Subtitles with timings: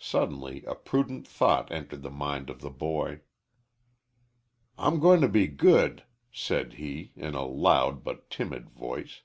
[0.00, 3.20] Suddenly a prudent thought entered the mind of the boy.
[4.76, 9.22] "I'm going to be good," said he, in a loud but timid voice.